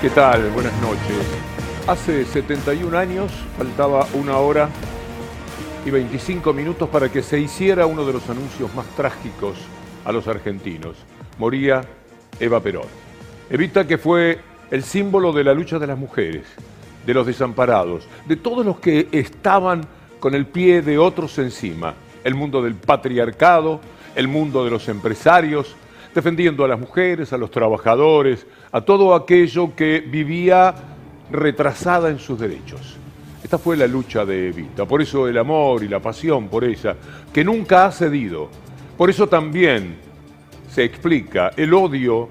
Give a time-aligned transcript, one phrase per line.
[0.00, 0.48] ¿Qué tal?
[0.52, 1.26] Buenas noches.
[1.86, 4.70] Hace 71 años faltaba una hora
[5.84, 9.58] y 25 minutos para que se hiciera uno de los anuncios más trágicos
[10.06, 10.96] a los argentinos.
[11.38, 11.82] Moría
[12.38, 12.86] Eva Perón.
[13.50, 14.40] Evita que fue
[14.70, 16.46] el símbolo de la lucha de las mujeres,
[17.04, 19.82] de los desamparados, de todos los que estaban
[20.18, 21.92] con el pie de otros encima.
[22.24, 23.82] El mundo del patriarcado,
[24.14, 25.76] el mundo de los empresarios,
[26.14, 30.74] defendiendo a las mujeres, a los trabajadores, a todo aquello que vivía
[31.30, 32.96] retrasada en sus derechos.
[33.42, 36.96] Esta fue la lucha de Evita, por eso el amor y la pasión por ella,
[37.32, 38.48] que nunca ha cedido.
[38.96, 39.96] Por eso también
[40.70, 42.28] se explica el odio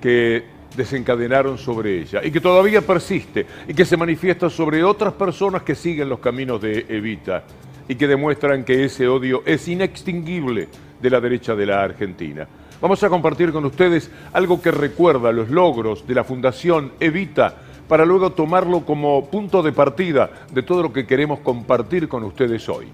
[0.00, 0.44] que
[0.76, 5.74] desencadenaron sobre ella y que todavía persiste y que se manifiesta sobre otras personas que
[5.74, 7.44] siguen los caminos de Evita
[7.88, 10.68] y que demuestran que ese odio es inextinguible
[11.00, 12.46] de la derecha de la Argentina.
[12.80, 17.54] Vamos a compartir con ustedes algo que recuerda los logros de la Fundación Evita
[17.88, 22.68] para luego tomarlo como punto de partida de todo lo que queremos compartir con ustedes
[22.68, 22.92] hoy.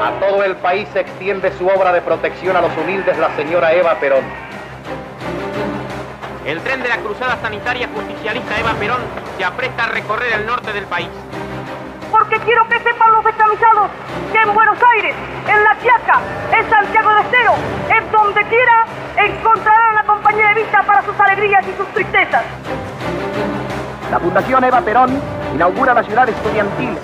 [0.00, 3.74] A todo el país se extiende su obra de protección a los humildes, la señora
[3.74, 4.24] Eva Perón.
[6.46, 9.00] El tren de la Cruzada Sanitaria Justicialista Eva Perón
[9.36, 11.08] se apresta a recorrer el norte del país
[12.18, 13.90] porque quiero que sepan los descamisados
[14.32, 15.14] que en Buenos Aires,
[15.48, 16.20] en La Quiaca,
[16.56, 17.52] en Santiago de Estero,
[17.90, 18.86] en donde quiera,
[19.16, 22.42] encontrarán la compañía de vista para sus alegrías y sus tristezas.
[24.10, 25.10] La Fundación Eva Perón
[25.54, 26.96] inaugura la ciudad estudiantil.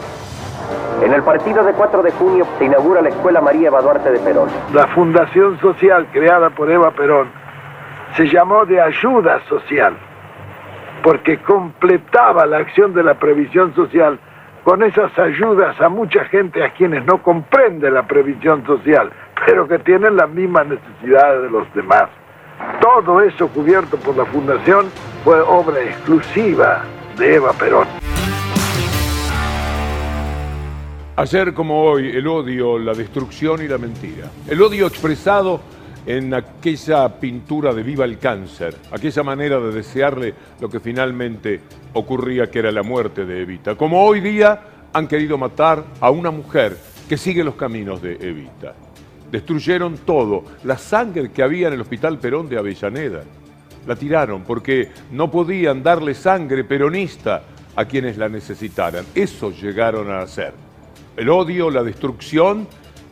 [1.02, 4.18] En el partido de 4 de junio se inaugura la Escuela María Eva Duarte de
[4.20, 4.48] Perón.
[4.72, 7.28] La fundación social creada por Eva Perón
[8.16, 9.94] se llamó de ayuda social
[11.02, 14.18] porque completaba la acción de la previsión social
[14.64, 19.10] con esas ayudas a mucha gente a quienes no comprende la previsión social,
[19.46, 22.08] pero que tienen las mismas necesidades de los demás.
[22.80, 24.86] Todo eso cubierto por la Fundación
[25.24, 26.84] fue obra exclusiva
[27.18, 27.88] de Eva Perón.
[31.16, 34.30] Ayer como hoy, el odio, la destrucción y la mentira.
[34.48, 35.60] El odio expresado
[36.06, 41.60] en aquella pintura de Viva el Cáncer, aquella manera de desearle lo que finalmente
[41.92, 43.76] ocurría, que era la muerte de Evita.
[43.76, 44.60] Como hoy día
[44.92, 46.76] han querido matar a una mujer
[47.08, 48.74] que sigue los caminos de Evita.
[49.30, 53.22] Destruyeron todo, la sangre que había en el Hospital Perón de Avellaneda.
[53.86, 57.42] La tiraron porque no podían darle sangre peronista
[57.74, 59.04] a quienes la necesitaran.
[59.14, 60.52] Eso llegaron a hacer.
[61.16, 62.66] El odio, la destrucción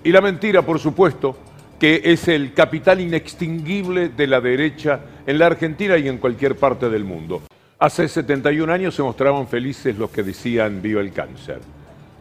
[0.04, 1.36] y la mentira, por supuesto,
[1.80, 6.91] que es el capital inextinguible de la derecha en la Argentina y en cualquier parte
[6.91, 7.42] del mundo.
[7.78, 11.60] Hace 71 años se mostraban felices los que decían viva el cáncer.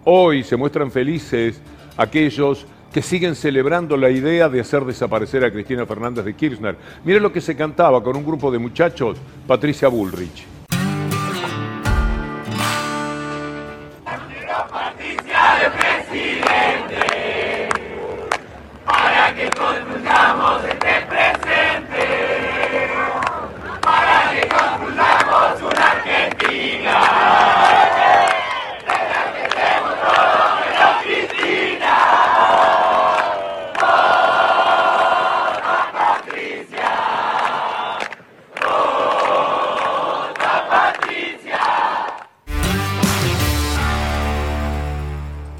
[0.05, 1.61] Hoy se muestran felices
[1.97, 6.77] aquellos que siguen celebrando la idea de hacer desaparecer a Cristina Fernández de Kirchner.
[7.03, 10.58] Miren lo que se cantaba con un grupo de muchachos, Patricia Bullrich.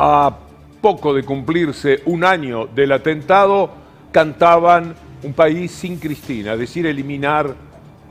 [0.09, 0.37] A
[0.81, 3.69] poco de cumplirse un año del atentado,
[4.11, 7.53] cantaban un país sin Cristina, es decir, eliminar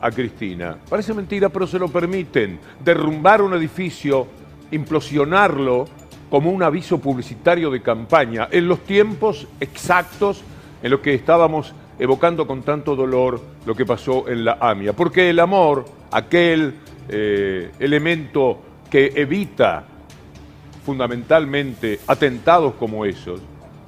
[0.01, 0.77] a Cristina.
[0.89, 2.61] Parece mentira, pero se lo permiten.
[2.85, 4.29] Derrumbar un edificio,
[4.71, 5.87] implosionarlo
[6.31, 10.43] como un aviso publicitario de campaña, en los tiempos exactos
[10.83, 14.93] en los que estábamos evocando con tanto dolor lo que pasó en la AMIA.
[14.93, 16.75] Porque el amor, aquel
[17.09, 19.85] eh, elemento que evita
[20.89, 23.41] fundamentalmente atentados como esos,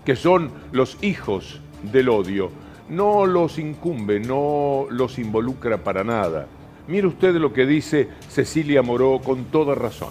[0.04, 1.58] que son los hijos
[1.90, 2.50] del odio,
[2.90, 6.46] no los incumbe, no los involucra para nada.
[6.88, 10.10] Mire usted lo que dice Cecilia Moró con toda razón.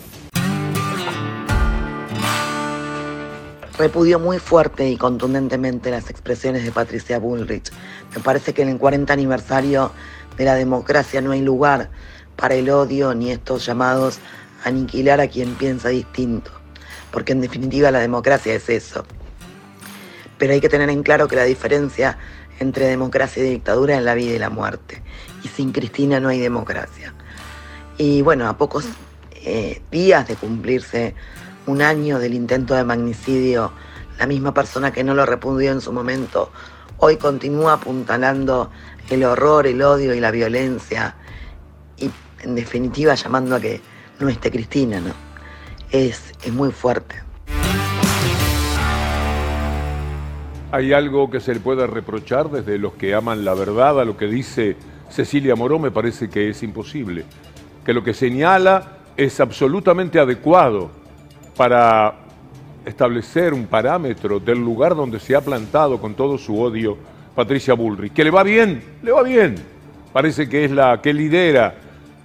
[3.78, 7.72] Repudio muy fuerte y contundentemente las expresiones de Patricia Bullrich.
[8.16, 9.92] Me parece que en el 40 aniversario
[10.38, 11.92] de la democracia no hay lugar
[12.36, 14.18] para el odio ni estos llamados
[14.66, 16.59] a aniquilar a quien piensa distinto
[17.12, 19.06] porque en definitiva la democracia es eso.
[20.38, 22.18] Pero hay que tener en claro que la diferencia
[22.60, 25.02] entre democracia y dictadura es la vida y la muerte.
[25.44, 27.14] Y sin Cristina no hay democracia.
[27.98, 28.86] Y bueno, a pocos
[29.36, 31.16] eh, días de cumplirse
[31.66, 33.72] un año del intento de magnicidio,
[34.18, 36.52] la misma persona que no lo repudió en su momento
[37.00, 38.70] hoy continúa apuntalando
[39.10, 41.16] el horror, el odio y la violencia
[41.98, 43.82] y en definitiva llamando a que
[44.20, 45.29] no esté Cristina, ¿no?
[45.92, 47.16] Es, es muy fuerte.
[50.72, 54.16] ¿Hay algo que se le pueda reprochar desde los que aman la verdad a lo
[54.16, 54.78] que dice
[55.10, 55.80] Cecilia Moró?
[55.80, 57.26] Me parece que es imposible.
[57.84, 60.92] Que lo que señala es absolutamente adecuado
[61.58, 62.14] para
[62.86, 66.98] establecer un parámetro del lugar donde se ha plantado con todo su odio
[67.34, 68.14] Patricia Bullrich.
[68.14, 69.56] Que le va bien, le va bien.
[70.14, 71.74] Parece que es la que lidera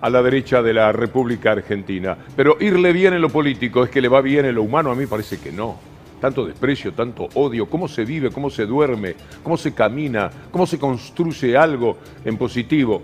[0.05, 2.15] a la derecha de la República Argentina.
[2.37, 4.95] Pero irle bien en lo político es que le va bien en lo humano, a
[4.95, 9.59] mí parece que no tanto desprecio, tanto odio, cómo se vive, cómo se duerme, cómo
[9.59, 13.03] se camina, cómo se construye algo en positivo.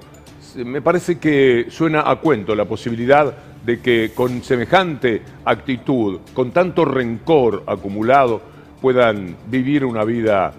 [0.56, 6.84] Me parece que suena a cuento la posibilidad de que con semejante actitud, con tanto
[6.84, 8.40] rencor acumulado,
[8.80, 10.52] puedan vivir una vida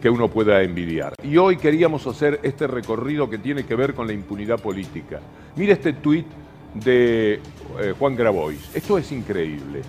[0.00, 1.14] que uno pueda envidiar.
[1.22, 5.20] Y hoy queríamos hacer este recorrido que tiene que ver con la impunidad política.
[5.56, 6.26] Mire este tuit
[6.74, 7.34] de
[7.80, 8.70] eh, Juan Grabois.
[8.74, 9.82] Esto es increíble.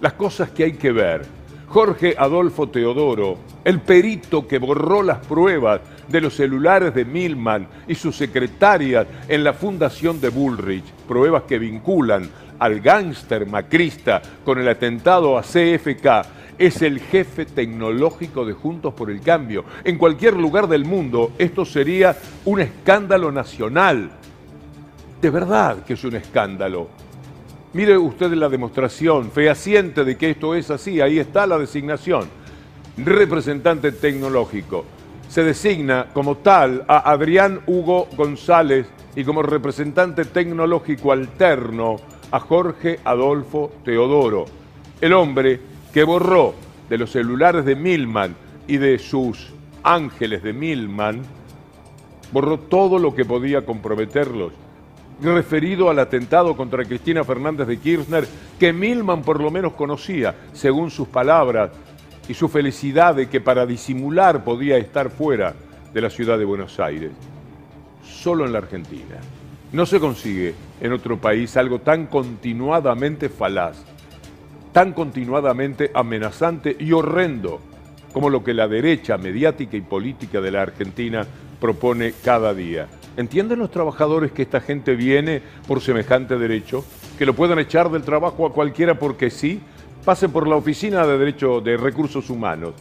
[0.00, 1.38] Las cosas que hay que ver
[1.68, 7.94] Jorge Adolfo Teodoro, el perito que borró las pruebas de los celulares de Milman y
[7.94, 14.68] su secretaria en la fundación de Bullrich, pruebas que vinculan al gángster macrista con el
[14.68, 19.64] atentado a CFK, es el jefe tecnológico de Juntos por el Cambio.
[19.84, 24.10] En cualquier lugar del mundo esto sería un escándalo nacional.
[25.20, 26.88] De verdad que es un escándalo.
[27.72, 32.26] Mire usted la demostración fehaciente de que esto es así, ahí está la designación.
[32.96, 34.84] Representante tecnológico.
[35.28, 41.96] Se designa como tal a Adrián Hugo González y como representante tecnológico alterno
[42.30, 44.46] a Jorge Adolfo Teodoro,
[45.00, 45.60] el hombre
[45.92, 46.54] que borró
[46.88, 48.34] de los celulares de Milman
[48.66, 49.52] y de sus
[49.82, 51.22] ángeles de Milman,
[52.32, 54.52] borró todo lo que podía comprometerlos
[55.22, 58.26] referido al atentado contra Cristina Fernández de Kirchner,
[58.58, 61.70] que Milman por lo menos conocía, según sus palabras,
[62.28, 65.54] y su felicidad de que para disimular podía estar fuera
[65.92, 67.10] de la ciudad de Buenos Aires.
[68.04, 69.16] Solo en la Argentina.
[69.72, 73.82] No se consigue en otro país algo tan continuadamente falaz,
[74.72, 77.60] tan continuadamente amenazante y horrendo
[78.12, 81.26] como lo que la derecha mediática y política de la Argentina
[81.60, 82.88] propone cada día.
[83.16, 86.84] ¿Entienden los trabajadores que esta gente viene por semejante derecho?
[87.18, 89.60] ¿Que lo puedan echar del trabajo a cualquiera porque sí?
[90.04, 92.74] Pasen por la oficina de Derecho de Recursos Humanos.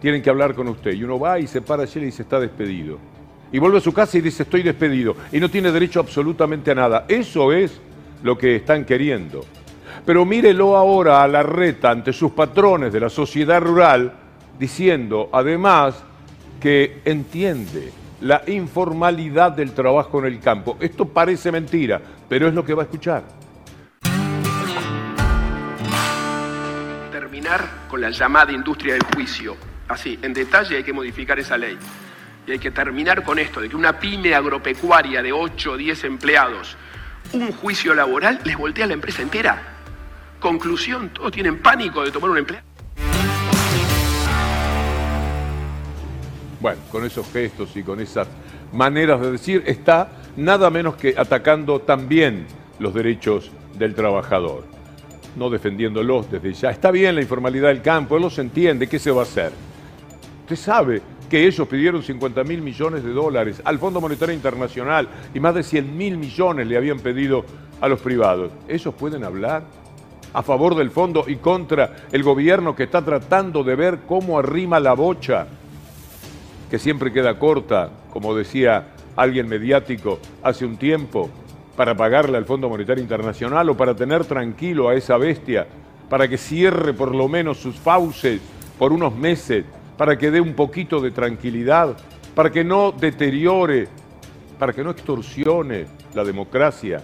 [0.00, 0.92] Tienen que hablar con usted.
[0.92, 2.98] Y uno va y se para allí y dice está despedido.
[3.50, 5.16] Y vuelve a su casa y dice estoy despedido.
[5.32, 7.04] Y no tiene derecho absolutamente a nada.
[7.08, 7.80] Eso es
[8.22, 9.44] lo que están queriendo.
[10.04, 14.12] Pero mírelo ahora a la reta ante sus patrones de la sociedad rural
[14.58, 16.02] diciendo además
[16.60, 20.76] que entiende la informalidad del trabajo en el campo.
[20.80, 23.22] Esto parece mentira, pero es lo que va a escuchar.
[27.10, 29.56] Terminar con la llamada industria del juicio.
[29.88, 31.76] Así, en detalle hay que modificar esa ley.
[32.46, 36.04] Y hay que terminar con esto, de que una pyme agropecuaria de 8 o 10
[36.04, 36.76] empleados,
[37.32, 39.71] un juicio laboral les voltea a la empresa entera.
[40.42, 42.66] Conclusión, todos tienen pánico de tomar un empleado.
[46.60, 48.26] Bueno, con esos gestos y con esas
[48.72, 52.46] maneras de decir, está nada menos que atacando también
[52.80, 54.64] los derechos del trabajador,
[55.36, 56.70] no defendiéndolos desde ya.
[56.70, 59.52] Está bien la informalidad del campo, él los entiende, ¿qué se va a hacer?
[60.40, 65.38] Usted sabe que ellos pidieron 50 mil millones de dólares al Fondo Monetario Internacional y
[65.38, 67.44] más de 100 mil millones le habían pedido
[67.80, 68.50] a los privados.
[68.68, 69.81] ¿Ellos pueden hablar?
[70.32, 74.80] A favor del fondo y contra el gobierno que está tratando de ver cómo arrima
[74.80, 75.46] la bocha
[76.70, 81.28] que siempre queda corta, como decía alguien mediático hace un tiempo,
[81.76, 85.66] para pagarle al Fondo Monetario Internacional o para tener tranquilo a esa bestia,
[86.08, 88.40] para que cierre por lo menos sus fauces
[88.78, 89.64] por unos meses,
[89.98, 91.96] para que dé un poquito de tranquilidad,
[92.34, 93.88] para que no deteriore,
[94.58, 97.02] para que no extorsione la democracia,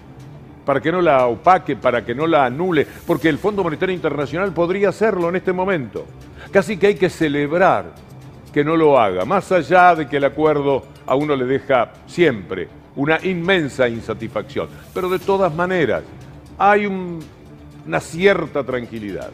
[0.69, 4.53] para que no la opaque, para que no la anule, porque el Fondo Monetario Internacional
[4.53, 6.05] podría hacerlo en este momento.
[6.51, 7.95] Casi que hay que celebrar
[8.53, 12.69] que no lo haga, más allá de que el acuerdo a uno le deja siempre
[12.97, 14.69] una inmensa insatisfacción.
[14.93, 16.03] Pero de todas maneras,
[16.59, 19.31] hay una cierta tranquilidad.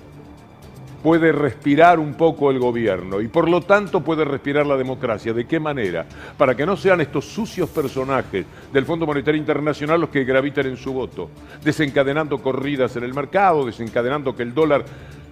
[1.04, 5.34] Puede respirar un poco el gobierno y por lo tanto puede respirar la democracia.
[5.34, 6.06] ¿De qué manera?
[6.38, 10.78] Para que no sean estos sucios personajes del Fondo Monetario Internacional los que graviten en
[10.78, 11.28] su voto,
[11.62, 14.86] desencadenando corridas en el mercado, desencadenando que el dólar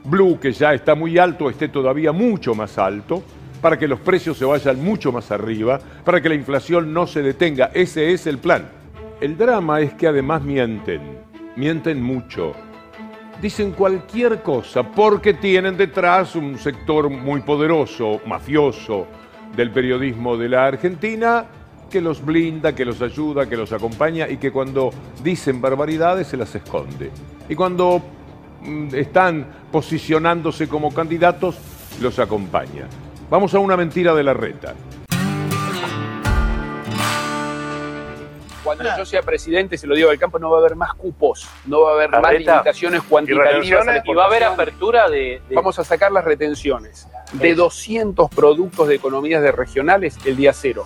[0.04, 3.22] blue, que ya está muy alto, esté todavía mucho más alto,
[3.62, 7.22] para que los precios se vayan mucho más arriba, para que la inflación no se
[7.22, 7.70] detenga.
[7.72, 8.68] Ese es el plan.
[9.22, 11.00] El drama es que además mienten,
[11.56, 12.52] mienten mucho.
[13.40, 19.06] Dicen cualquier cosa porque tienen detrás un sector muy poderoso, mafioso
[19.56, 21.44] del periodismo de la Argentina,
[21.90, 24.90] que los blinda, que los ayuda, que los acompaña y que cuando
[25.22, 27.10] dicen barbaridades se las esconde.
[27.48, 28.00] Y cuando
[28.62, 31.58] mm, están posicionándose como candidatos,
[32.00, 32.86] los acompaña.
[33.28, 34.74] Vamos a una mentira de la reta.
[38.82, 41.48] Cuando yo sea presidente, se lo digo al campo, no va a haber más cupos,
[41.66, 43.86] no va a haber más limitaciones cuantitativas.
[44.04, 48.88] Y va a haber apertura de, de- Vamos a sacar las retenciones de 200 productos
[48.88, 50.84] de economías de regionales el día cero.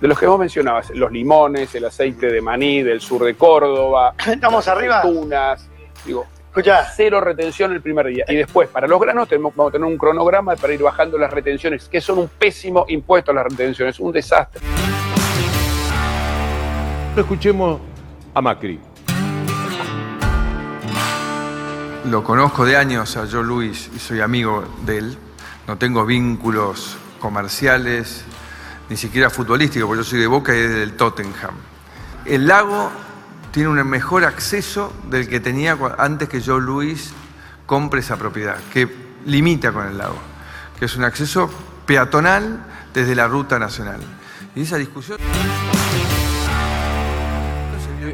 [0.00, 4.14] De los que vos mencionabas, los limones, el aceite de maní del sur de Córdoba,
[4.26, 5.00] Estamos arriba.
[5.02, 5.68] tunas,
[6.04, 8.24] digo, Escuchá, cero retención el primer día.
[8.28, 11.30] Y después, para los granos, tenemos, vamos a tener un cronograma para ir bajando las
[11.30, 14.62] retenciones, que son un pésimo impuesto a las retenciones, un desastre.
[17.16, 17.80] Escuchemos
[18.34, 18.78] a Macri.
[22.10, 25.18] Lo conozco de años a Joe Luis y soy amigo de él.
[25.66, 28.22] No tengo vínculos comerciales,
[28.90, 31.54] ni siquiera futbolísticos, porque yo soy de Boca y del Tottenham.
[32.26, 32.90] El lago
[33.50, 37.12] tiene un mejor acceso del que tenía antes que Joe Luis
[37.64, 38.88] compre esa propiedad, que
[39.24, 40.18] limita con el lago,
[40.78, 41.50] que es un acceso
[41.86, 44.00] peatonal desde la ruta nacional.
[44.54, 45.18] Y esa discusión...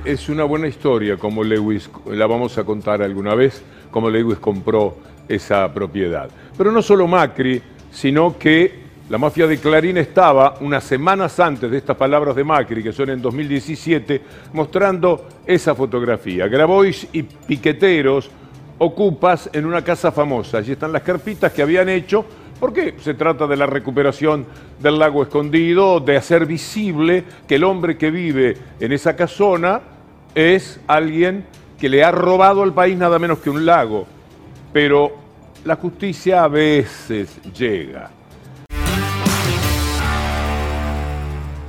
[0.04, 4.97] Es una buena historia como Lewis, la vamos a contar alguna vez, como Lewis compró
[5.28, 6.28] esa propiedad.
[6.59, 11.78] Pero no solo Macri, sino que la mafia de Clarín estaba unas semanas antes de
[11.78, 14.21] estas palabras de Macri, que son en 2017,
[14.54, 16.49] mostrando esa fotografía.
[16.49, 18.28] Grabois y piqueteros
[18.78, 20.59] ocupas en una casa famosa.
[20.59, 22.25] Allí están las carpitas que habían hecho,
[22.59, 24.47] porque se trata de la recuperación
[24.80, 29.91] del lago escondido, de hacer visible que el hombre que vive en esa casona
[30.35, 31.45] es alguien
[31.79, 34.07] que le ha robado al país nada menos que un lago.
[34.73, 35.12] Pero
[35.65, 38.11] la justicia a veces llega.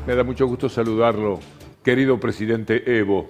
[0.05, 1.39] Me da mucho gusto saludarlo,
[1.84, 3.29] querido presidente Evo.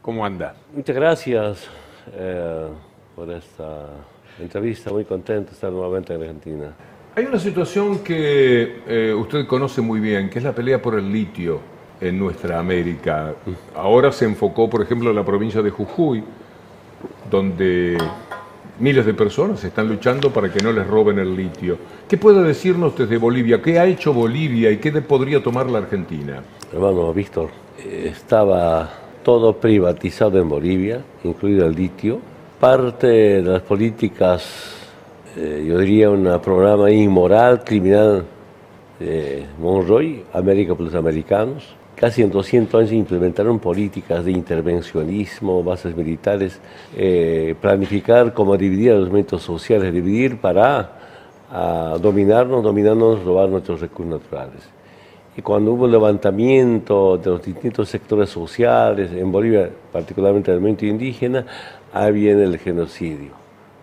[0.00, 0.54] ¿Cómo anda?
[0.74, 1.68] Muchas gracias
[2.12, 2.68] eh,
[3.16, 3.86] por esta
[4.38, 4.90] entrevista.
[4.90, 6.74] Muy contento de estar nuevamente en Argentina.
[7.14, 11.12] Hay una situación que eh, usted conoce muy bien, que es la pelea por el
[11.12, 11.71] litio
[12.02, 13.34] en nuestra América.
[13.76, 16.24] Ahora se enfocó, por ejemplo, en la provincia de Jujuy,
[17.30, 17.96] donde
[18.80, 21.78] miles de personas están luchando para que no les roben el litio.
[22.08, 23.62] ¿Qué puede decirnos desde Bolivia?
[23.62, 26.42] ¿Qué ha hecho Bolivia y qué podría tomar la Argentina?
[26.72, 28.90] Hermano Víctor, eh, estaba
[29.22, 32.18] todo privatizado en Bolivia, incluido el litio.
[32.58, 34.74] Parte de las políticas,
[35.36, 38.24] eh, yo diría, un programa inmoral, criminal
[38.98, 41.81] de Monroy, América por los americanos.
[42.02, 46.58] Casi en 200 años implementaron políticas de intervencionismo, bases militares,
[46.96, 50.98] eh, planificar cómo dividir los movimientos sociales, dividir para
[51.48, 54.68] ah, dominarnos, dominarnos, robar nuestros recursos naturales.
[55.36, 60.86] Y cuando hubo el levantamiento de los distintos sectores sociales, en Bolivia, particularmente el movimiento
[60.86, 61.46] indígena,
[61.92, 63.30] ahí viene el genocidio.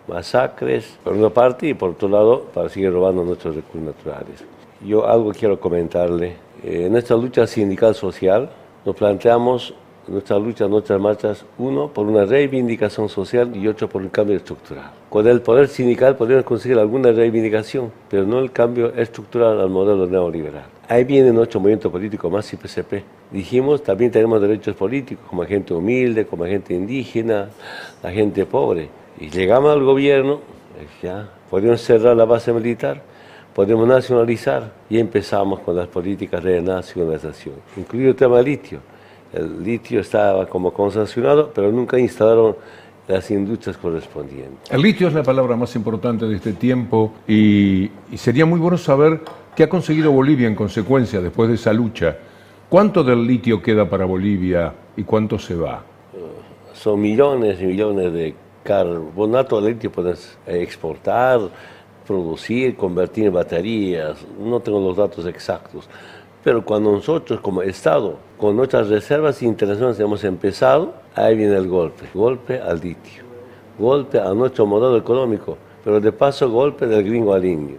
[0.06, 4.59] Masacres, por una parte, y por otro lado, para seguir robando nuestros recursos naturales.
[4.84, 6.36] Yo algo quiero comentarle.
[6.64, 8.50] Eh, En esta lucha sindical social
[8.84, 9.74] nos planteamos
[10.08, 14.90] nuestras luchas, nuestras marchas, uno, por una reivindicación social y otro, por un cambio estructural.
[15.08, 20.06] Con el poder sindical podríamos conseguir alguna reivindicación, pero no el cambio estructural al modelo
[20.06, 20.64] neoliberal.
[20.88, 23.04] Ahí viene nuestro movimiento político más IPCP.
[23.30, 27.50] Dijimos, también tenemos derechos políticos, como gente humilde, como gente indígena,
[28.02, 28.88] la gente pobre.
[29.20, 30.40] Y llegamos al gobierno,
[30.80, 33.02] eh, ya, podemos cerrar la base militar,
[33.54, 38.80] podemos nacionalizar y empezamos con las políticas de nacionalización, incluido el tema del litio.
[39.32, 42.56] El litio estaba como concesionado, pero nunca instalaron
[43.06, 44.70] las industrias correspondientes.
[44.70, 48.78] El litio es la palabra más importante de este tiempo y, y sería muy bueno
[48.78, 49.20] saber
[49.54, 52.16] qué ha conseguido Bolivia en consecuencia después de esa lucha.
[52.68, 55.82] ¿Cuánto del litio queda para Bolivia y cuánto se va?
[56.72, 61.40] Son millones y millones de carbonato de litio puedes eh, exportar,
[62.10, 64.16] producir, convertir en baterías.
[64.36, 65.88] No tengo los datos exactos.
[66.42, 72.06] Pero cuando nosotros como Estado, con nuestras reservas internacionales hemos empezado, ahí viene el golpe.
[72.12, 73.22] Golpe al litio.
[73.78, 75.56] Golpe a nuestro modelo económico.
[75.84, 77.76] Pero de paso golpe del gringo al indio.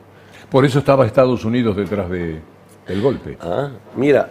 [0.49, 2.39] Por eso estaba Estados Unidos detrás de,
[2.87, 3.37] del golpe.
[3.41, 4.29] Ah, mira,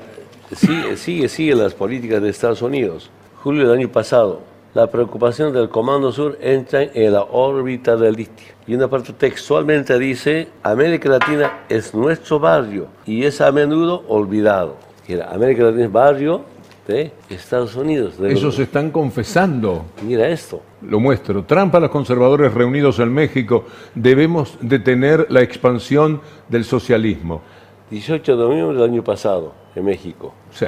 [0.55, 3.11] sigue, sigue, sigue las políticas de Estados Unidos.
[3.43, 4.41] Julio del año pasado,
[4.75, 8.55] la preocupación del Comando Sur entra en la órbita del litio.
[8.67, 14.77] Y una parte textualmente dice, América Latina es nuestro barrio y es a menudo olvidado.
[15.09, 16.43] Mira, América Latina es barrio
[16.87, 18.17] de Estados Unidos.
[18.19, 19.85] de- Ellos se están confesando.
[20.03, 20.61] Mira esto.
[20.83, 21.45] Lo muestro.
[21.45, 23.65] Trump a los conservadores reunidos en México.
[23.95, 27.43] Debemos detener la expansión del socialismo.
[27.91, 30.33] 18 de noviembre del año pasado, en México.
[30.53, 30.67] Sí.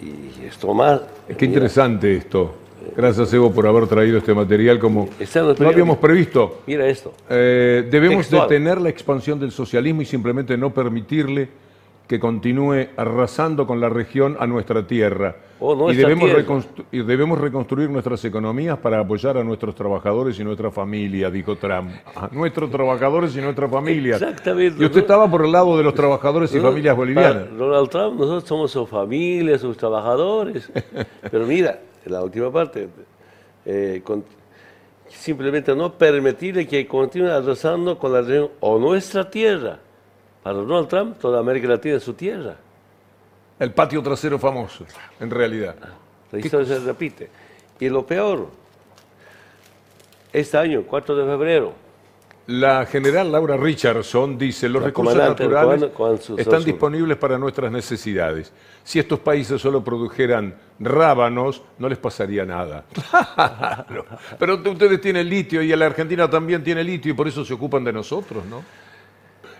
[0.00, 1.00] Y esto más...
[1.36, 2.54] Qué interesante esto.
[2.96, 5.08] Gracias, Evo, por haber traído este material como
[5.60, 6.60] no habíamos previsto.
[6.66, 7.12] Mira esto.
[7.28, 8.48] Eh, debemos Textual.
[8.48, 11.48] detener la expansión del socialismo y simplemente no permitirle
[12.06, 15.36] que continúe arrasando con la región a nuestra tierra.
[15.60, 16.42] Oh, y, nuestra debemos tierra.
[16.44, 21.54] reconstru- y debemos reconstruir nuestras economías para apoyar a nuestros trabajadores y nuestra familia, dijo
[21.54, 21.90] Trump.
[22.16, 24.20] A nuestros trabajadores y nuestras familias.
[24.20, 24.82] Exactamente.
[24.82, 27.56] Y usted estaba por el lado de los trabajadores y No, familias bolivianas.
[27.56, 30.68] Donald Trump, nosotros somos su familia, sus trabajadores.
[31.30, 32.88] Pero mira, la última parte,
[33.64, 34.24] eh, con-
[35.08, 39.78] simplemente no permitirle que continúe arrasando con la región o nuestra tierra.
[40.42, 42.56] Para Donald Trump, toda América Latina es su tierra.
[43.58, 44.86] El patio trasero famoso,
[45.18, 45.76] en realidad.
[46.32, 47.28] La historia se repite.
[47.78, 48.48] Y lo peor,
[50.32, 51.72] este año, 4 de febrero,
[52.50, 55.84] La general Laura Richardson dice, los La recursos naturales
[56.36, 58.52] están disponibles para nuestras necesidades.
[58.82, 62.84] Si estos países solo produjeran rábanos, no les pasaría nada.
[63.86, 64.04] Claro.
[64.38, 67.84] Pero ustedes tienen litio y la Argentina también tiene litio y por eso se ocupan
[67.84, 68.62] de nosotros, ¿no?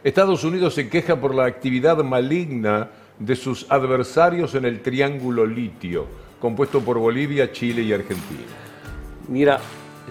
[0.03, 6.07] Estados Unidos se queja por la actividad maligna de sus adversarios en el triángulo litio,
[6.41, 8.43] compuesto por Bolivia, Chile y Argentina.
[9.29, 9.61] mira,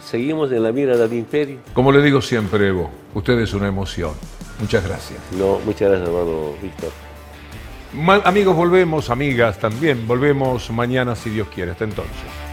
[0.02, 1.60] seguimos en la mira del imperio.
[1.74, 4.12] Como le digo siempre, Evo, usted es una emoción.
[4.60, 5.20] Muchas gracias.
[5.38, 6.92] No, muchas gracias, hermano Víctor.
[8.26, 11.72] Amigos, volvemos, amigas también, volvemos mañana si Dios quiere.
[11.72, 12.49] Hasta entonces.